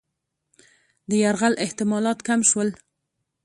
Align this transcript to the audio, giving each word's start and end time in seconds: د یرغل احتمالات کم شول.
د 1.09 1.11
یرغل 1.23 1.53
احتمالات 1.65 2.19
کم 2.27 2.39
شول. 2.49 2.69